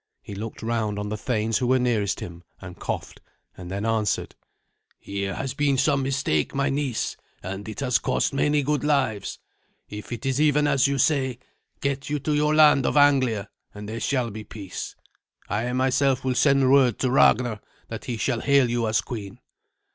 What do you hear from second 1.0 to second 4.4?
the thanes who were nearest him, and coughed, and then answered,